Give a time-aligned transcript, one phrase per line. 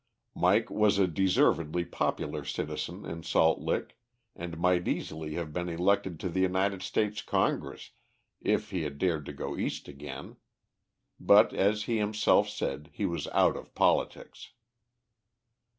[0.33, 3.99] Mike was a deservedly popular citizen in Salt Lick,
[4.35, 7.91] and might easily have been elected to the United States Congress,
[8.41, 10.37] if he had dared to go east again.
[11.19, 14.53] But, as he himself said, he was out of politics.